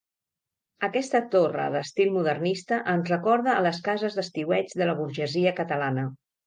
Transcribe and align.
Aquesta 0.87 1.21
torre 1.35 1.67
d'estil 1.75 2.15
modernista 2.17 2.81
ens 2.97 3.13
recorda 3.15 3.55
a 3.57 3.61
les 3.69 3.85
cases 3.91 4.21
d'estiueig 4.21 4.79
de 4.83 4.93
la 4.93 5.01
burgesia 5.03 5.59
catalana. 5.63 6.13